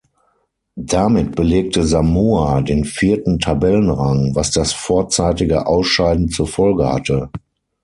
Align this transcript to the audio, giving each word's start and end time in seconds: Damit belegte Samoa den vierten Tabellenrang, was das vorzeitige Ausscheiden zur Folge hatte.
Damit 0.79 1.35
belegte 1.35 1.85
Samoa 1.85 2.61
den 2.61 2.85
vierten 2.85 3.37
Tabellenrang, 3.37 4.33
was 4.33 4.49
das 4.49 4.73
vorzeitige 4.73 5.67
Ausscheiden 5.67 6.27
zur 6.29 6.47
Folge 6.47 6.91
hatte. 6.91 7.29